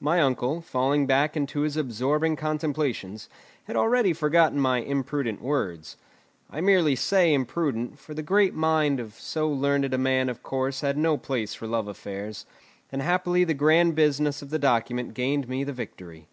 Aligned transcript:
My 0.00 0.20
uncle, 0.20 0.60
falling 0.60 1.06
back 1.06 1.34
into 1.34 1.60
his 1.62 1.78
absorbing 1.78 2.36
contemplations, 2.36 3.30
had 3.64 3.74
already 3.74 4.12
forgotten 4.12 4.60
my 4.60 4.80
imprudent 4.80 5.40
words. 5.40 5.96
I 6.50 6.60
merely 6.60 6.94
say 6.94 7.32
imprudent, 7.32 7.98
for 7.98 8.12
the 8.12 8.22
great 8.22 8.52
mind 8.52 9.00
of 9.00 9.14
so 9.14 9.48
learned 9.48 9.94
a 9.94 9.96
man 9.96 10.28
of 10.28 10.42
course 10.42 10.82
had 10.82 10.98
no 10.98 11.16
place 11.16 11.54
for 11.54 11.66
love 11.66 11.88
affairs, 11.88 12.44
and 12.90 13.00
happily 13.00 13.44
the 13.44 13.54
grand 13.54 13.94
business 13.94 14.42
of 14.42 14.50
the 14.50 14.58
document 14.58 15.14
gained 15.14 15.48
me 15.48 15.64
the 15.64 15.72
victory. 15.72 16.26